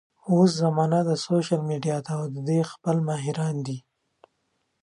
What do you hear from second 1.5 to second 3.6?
ميډيا ده او د دې خپل ماهران